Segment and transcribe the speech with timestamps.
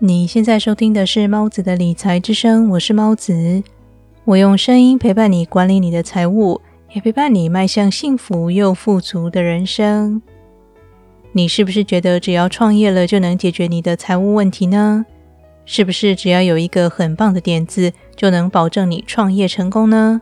[0.00, 3.64] 你现在收听的是猫子的理财之声，我是猫子，
[4.24, 6.60] 我用声音陪伴你管理你的财务，
[6.94, 10.22] 也陪伴你迈向幸福又富足的人生。
[11.32, 15.04] 你是不是觉得只要创业了就能解决你的财务问题呢？
[15.64, 20.20] 是不是只要有一个很棒的点子就能保证你创业成功呢？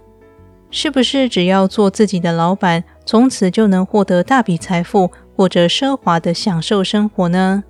[0.70, 7.62] 是不是只要做自己的老板，从此就能获得大笔财富，过着奢华的享受生活呢？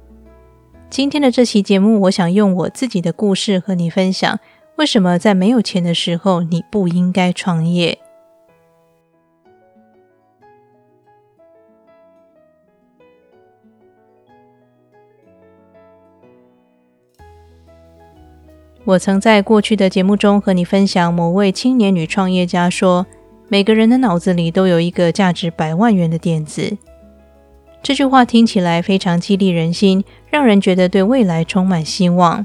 [0.89, 4.39] 今天的这期节目，我想用我自己的故事和你分享，
[4.77, 7.99] 为什么在没有钱的时候你不应该创业。
[18.85, 23.05] 我曾在过去的节目中和你分享，某位青年女创业家说，
[23.49, 26.79] 每个人的脑子里都有一个价值百万元的点子。
[27.83, 32.45] 这句话听起来非常激励人心，让人觉得对未来充满希望。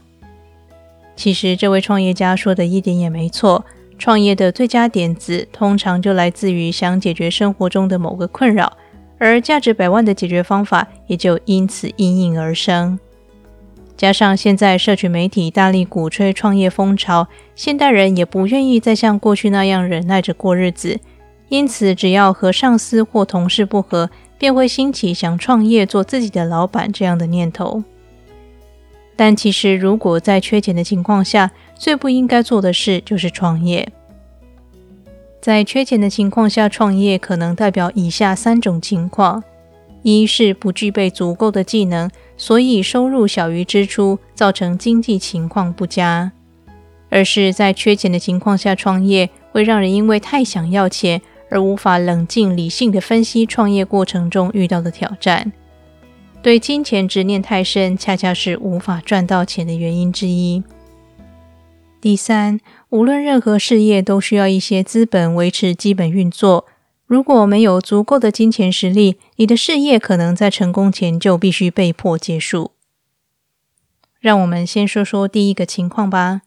[1.16, 3.66] 其实，这位创业家说的一点也没错。
[3.98, 8.76] 创业的最佳点子通常就来自于想解决生活中的某个困扰，
[9.20, 13.00] 而价值百万的解决方法也就因此应运而生。
[13.96, 21.00] 加上现在社群媒体大力鼓吹创业风潮，现代人也不愿意再像过去那样忍耐着过日子，
[21.50, 24.10] 因此只要和上司或同事不和，
[24.42, 27.84] 便会兴起想创业、做自己的老板这样的念头。
[29.16, 33.88] 但其实，如果在缺钱的情况下，最不应该做的事就是创业。
[35.40, 39.44] 在缺钱的情况下创业，可能代表以下三种情况：
[40.02, 46.32] 一是不具备足够的技能，所以收入小于支出，造成经济情况不佳；
[47.12, 51.22] 二是，在缺钱的情况下创业，会让人因为太想要钱。
[51.52, 55.52] 而无法冷静理性的分析创业过程中遇到的挑战，
[56.42, 60.64] 对金钱执念太深，恰恰是无法赚到钱的原因之一。
[62.00, 66.66] 第三，无论任何事业都需要一些资本维持基本运作，
[67.06, 72.72] 如果没有足够的金钱实力，你的事业可能在成功前就必须被迫结束。
[74.22, 76.44] 让我们先说说第一个情况吧，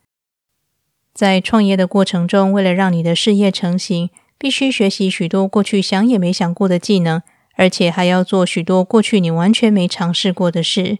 [1.13, 4.09] 在创业的过程中，为了让你的事业成型。
[4.45, 7.23] 必须学习许多过去想也没想过的技能，
[7.55, 10.99] 而且还要做许多过去你完全没尝试过的事。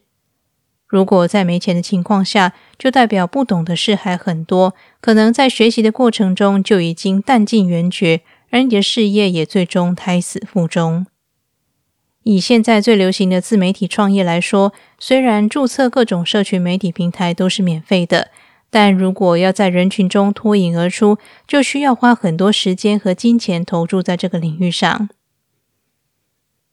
[0.87, 11.05] 如果在没钱的情况下，就代表不懂的事还很多，可能在学习的过程中就已经弹尽援绝，而你的事业也最终胎死腹中。
[12.23, 18.31] 以现在最流行的自媒体创业来说，虽然注册各种社群媒体平台都是免费的。
[18.75, 25.09] 但如果要在人群中脱颖而出，就需要花很多时间和金钱投注在这个领域上。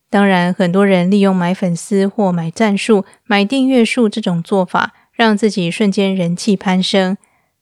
[0.10, 7.16] 当然，很多人利用买粉丝或买赞数、买订阅数这种做法，让自己瞬间人气攀升。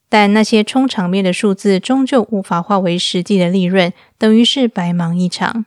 [0.08, 5.66] 但那些充场面的数字，终究无法化为实际的利润，等于是白忙一场。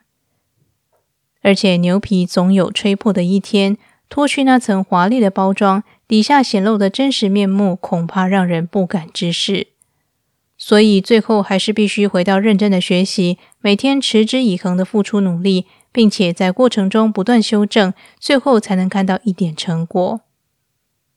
[1.42, 5.84] 而且，牛皮总有吹破的一天，脱去那层华丽的包装。
[6.14, 9.66] 底下显露的真实面目，恐怕让人不敢直视。
[10.56, 20.20] 所以最后还是必须回到认真的学习，每天持之以恒的付出努力，并且在过程中不断修正，最后才能看到一点成果。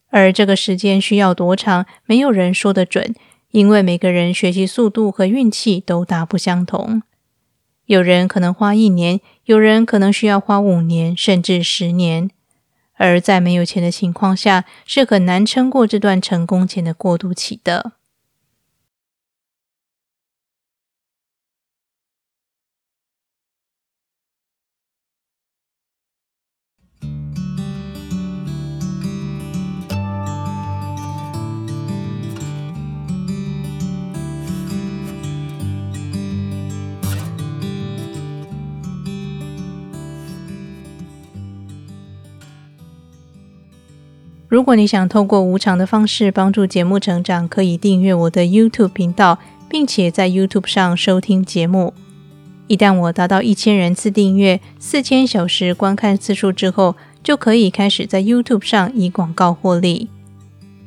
[0.10, 3.14] 而这个时间需要多长，没有人说得准，
[3.52, 7.04] 因为每个人学习速度和运气都大不相同。
[7.86, 12.32] 有人可能花一年，有人可能需要花五年，甚至十年。
[12.98, 17.94] 而在没有钱的情况下，是很难撑过这段成功前的过渡期的。
[44.50, 51.94] 如果你想透过无偿的方式帮助节目成长，可以订阅我的 YouTube 频道，并且在 YouTube 上收听节目。
[52.68, 60.08] 一旦我达到一千人次订阅、四千小时观看次数之后，就可以开始在 YouTube 上以广告获利。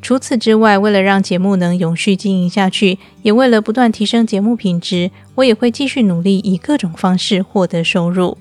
[0.01, 8.39] 除此之外，为了让节目能永续经营下去，也为了不断提升节目品质，我也会继续努力以各种方式获得收入。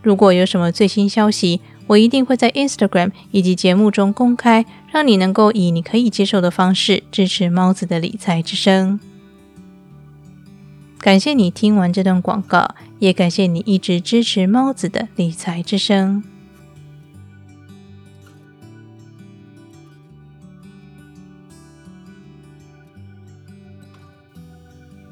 [0.00, 8.98] 如果有什么最新消息，我一定会在 instagram 以及节目中公开让你能够以你可以接受的方式支持猫子的理财之声。
[10.98, 16.24] 感谢你听完这段广告也感谢你一直支持猫子的理财之声。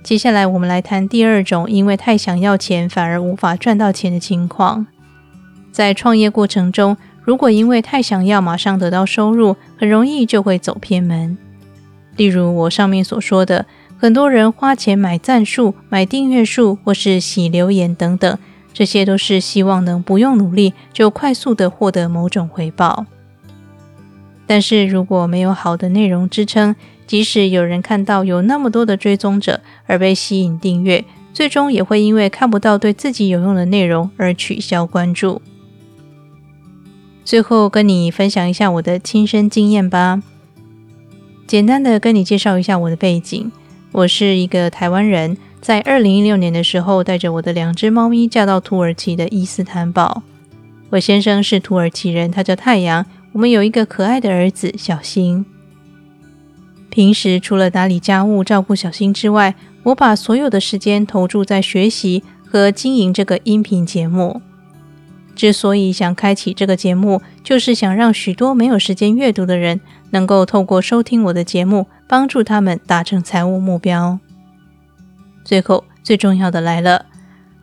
[0.02, 4.86] 接下来我们来谈第二种因为太想要钱反而无法赚到钱的情况。
[5.74, 11.36] 在创业过程中，如果因为太想要马上得到收入，很容易就会走偏门。
[12.16, 13.66] 例如我上面所说的，
[13.98, 18.38] 很多人花钱买赞数、买订阅数，或是洗留言等等，
[18.72, 23.06] 这些都是希望能不用努力就快速的获得某种回报。
[24.46, 35.42] 但是如果没有好的内容支撑，即使有人看到有那么多的追踪者而被吸引订阅，最终也会因为看不到对自己有用的内容而取消关注。
[37.24, 40.22] 最后跟你分享一下我的亲身经验吧。
[41.46, 43.50] 简单的跟你介绍一下我的背景，
[43.92, 50.22] 我是一个台湾人，在二零一六年的时候带着我的两只猫咪嫁到土耳其的伊斯坦堡。
[50.90, 53.06] 我先生是土耳其人，他叫太阳。
[53.32, 55.44] 我们有一个可爱的儿子小新。
[56.88, 64.40] 平时除了打理家务、照顾小新之外，我把所有的时间投注在学习和经营这个音频节目。
[65.34, 74.18] 之所以想开启这个节目，就是想让许多没有时间阅读的人，能够透过收听我的节目，帮助他们达成财务目标。
[75.44, 77.06] 最后，最重要的来了：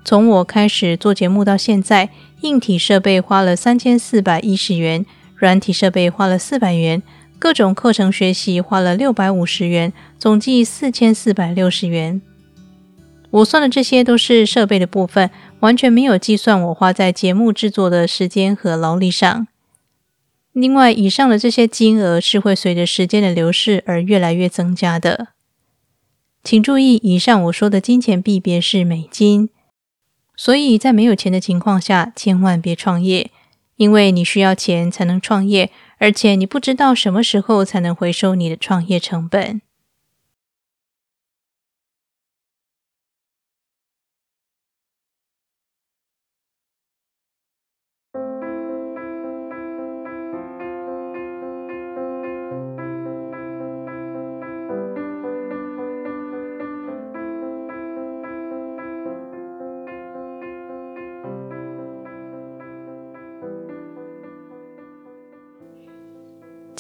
[0.04, 2.10] 从我开始做节目到现在，
[2.42, 7.02] 硬体设备花了三千四百一十元，软体设备花了四百元，
[7.40, 12.22] 各种课程学习花了六百五十元，总计四千四百六十元。
[13.32, 15.30] 我算的这些都是设备的部分，
[15.62, 19.48] 完全没有计算我花在节目制作的时间和劳力上。
[20.54, 25.30] 另外，以上的这些金额是会随着时间的流逝而越来越增加的。
[26.44, 29.50] 请注意，以上我说的金钱币别是美金，
[30.36, 33.32] 所以在没有钱的情况下，千万别创业，
[33.78, 35.70] 因为你需要钱才能创业，
[36.00, 39.62] 而且你不知道什么时候才能回收你的创业成本。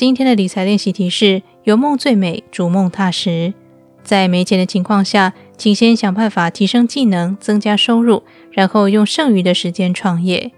[0.01, 3.53] 今天的理财练习题是：有梦最美，逐梦踏实。
[4.01, 10.53] 在没钱的情况下，请先想办法提升技能，增加收入，然后用剩余的时间创业。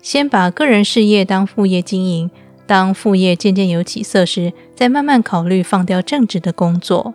[0.00, 2.30] 先把个人事业当副业经营，
[2.66, 7.12] 当副业渐渐有起色时，再慢慢考虑放掉正职的工作。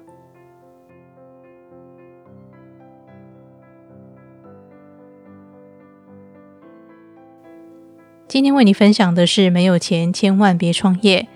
[8.27, 11.27] 今天为你分享的是：没有钱千万别创业。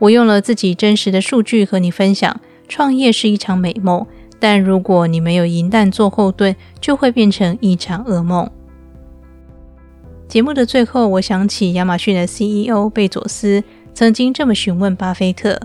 [0.00, 4.04] 我用了自己真实的数据和你分享，创业是一场美梦，
[4.40, 8.50] 但如果你没有银弹做后盾，就会变成一场噩梦。
[10.26, 13.62] 节目的最后，我想起亚马逊的 CEO 贝佐斯
[13.92, 15.60] 曾经这么询问巴菲特，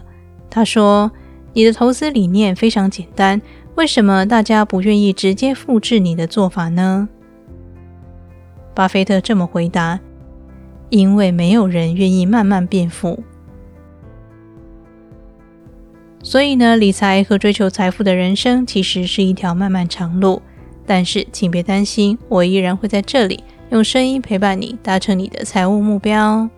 [0.50, 1.12] 他说
[1.54, 3.42] ：“你的投资理念非常简单，
[3.76, 7.08] 为什么大家不愿意直接复制你的做法呢？”
[8.74, 10.00] 巴菲特这么回答
[10.90, 13.24] ：“因为没有人愿意慢慢变富。”
[16.26, 20.42] 所以呢，理财和追求财富的人生其实是一条漫漫长路。
[20.84, 26.50] 但是，请别担心，我依然会在这里用声音陪伴你，达成你的财务目标。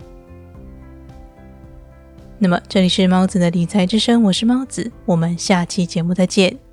[2.38, 6.67] 那么，这里是猫子的理财之声，我是猫子，我们下期节目再见。